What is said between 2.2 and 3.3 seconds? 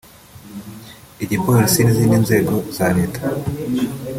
nzego za Leta